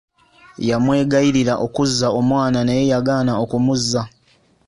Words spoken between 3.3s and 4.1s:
okumuzza.